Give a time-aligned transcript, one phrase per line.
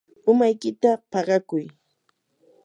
[0.31, 1.65] umaykita paqakuy.